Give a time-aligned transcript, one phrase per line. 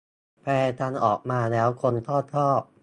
[0.43, 2.61] แปลกันออกมาแล้วคนก็ชอบ